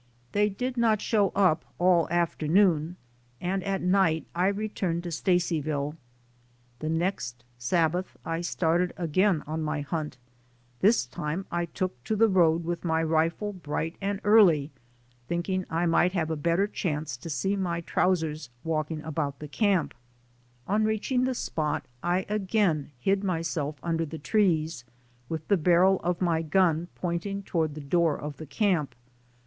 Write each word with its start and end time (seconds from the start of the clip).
They 0.31 0.49
did 0.49 0.77
not 0.77 0.99
show 0.99 1.29
up 1.35 1.63
all 1.77 2.09
afternoon 2.09 2.95
and 3.39 3.63
at 3.63 3.83
night 3.83 4.25
I 4.33 4.47
returned 4.47 5.03
to 5.03 5.11
Stacy 5.11 5.59
ville. 5.61 5.95
The 6.79 6.89
next 6.89 7.43
Sabbath 7.59 8.17
I 8.25 8.41
started 8.41 8.93
again 8.97 9.43
on 9.45 9.61
my 9.61 9.81
hunt; 9.81 10.15
IN 10.15 10.19
THE 10.79 10.87
AMERICAN 10.87 10.93
STORM 10.93 11.17
99 11.25 11.37
this 11.37 11.45
time 11.45 11.45
I 11.51 11.65
took 11.67 12.03
to 12.05 12.15
the 12.15 12.27
road 12.27 12.63
with 12.65 12.83
my 12.83 13.03
rifle 13.03 13.53
bright 13.53 13.95
and 14.01 14.19
early, 14.23 14.71
thinking 15.27 15.65
I 15.69 15.85
might 15.85 16.13
have 16.13 16.31
a 16.31 16.35
better 16.35 16.65
chance 16.65 17.15
to 17.17 17.29
see 17.29 17.55
my 17.55 17.81
trousers 17.81 18.49
walking 18.63 19.03
about 19.03 19.37
the 19.37 19.47
camp. 19.47 19.93
On 20.67 20.83
reaching 20.83 21.25
the 21.25 21.35
spot 21.35 21.85
I 22.01 22.25
again 22.27 22.89
hid 22.97 23.23
myself 23.23 23.75
under 23.83 24.07
the 24.07 24.17
trees, 24.17 24.83
with 25.29 25.47
the 25.47 25.57
barrel 25.57 26.01
of 26.03 26.21
my 26.21 26.41
gun 26.41 26.87
pointing 26.95 27.43
toward 27.43 27.75
the 27.75 27.81
door 27.81 28.17
of 28.19 28.37
the 28.37 28.47
camp. 28.47 28.95